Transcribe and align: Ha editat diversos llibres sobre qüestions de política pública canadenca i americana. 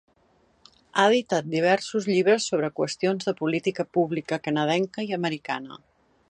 Ha 0.93 1.03
editat 1.09 1.49
diversos 1.51 2.07
llibres 2.13 2.47
sobre 2.53 2.71
qüestions 2.79 3.29
de 3.29 3.35
política 3.43 3.87
pública 3.99 4.41
canadenca 4.49 5.07
i 5.11 5.15
americana. 5.21 5.79